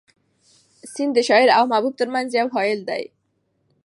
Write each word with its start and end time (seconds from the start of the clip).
سیند 0.91 1.11
د 1.15 1.19
شاعر 1.27 1.49
او 1.57 1.63
محبوب 1.71 1.93
تر 1.99 2.07
منځ 2.13 2.29
یو 2.39 2.47
حایل 2.55 2.79
دی. 2.89 3.03